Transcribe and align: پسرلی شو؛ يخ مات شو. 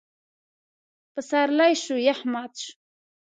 پسرلی 1.13 1.73
شو؛ 1.83 1.95
يخ 2.07 2.19
مات 2.31 2.53
شو. 2.63 2.73